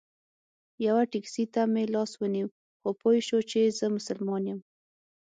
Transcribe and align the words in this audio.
یوه 0.87 1.03
ټیکسي 1.11 1.45
ته 1.53 1.61
مې 1.73 1.83
لاس 1.93 2.11
ونیو 2.17 2.47
خو 2.79 2.89
پوی 3.01 3.19
شو 3.27 3.39
چې 3.49 3.61
زه 3.77 3.85
مسلمان 3.97 4.43
یم. 4.49 4.59